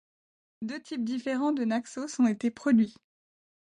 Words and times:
Deux 0.63 0.81
types 0.81 1.03
différents 1.03 1.51
de 1.51 1.63
Naxos 1.63 2.19
ont 2.19 2.25
été 2.25 2.49
produits. 2.49 2.95